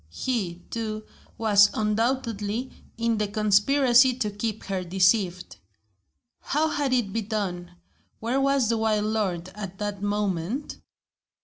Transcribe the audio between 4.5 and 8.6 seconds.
her deceived. How had it been done? Where